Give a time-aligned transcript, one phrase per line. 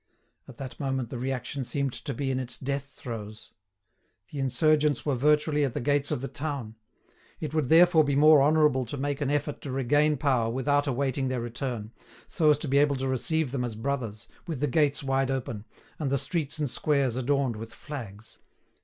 [0.47, 3.51] At that moment the reaction seemed to be in its death throes.
[4.31, 6.73] The insurgents were virtually at the gates of the town.
[7.39, 11.27] It would therefore be more honourable to make an effort to regain power without awaiting
[11.27, 11.91] their return,
[12.27, 15.65] so as to be able to receive them as brothers, with the gates wide open,
[15.99, 18.39] and the streets and squares adorned with flags.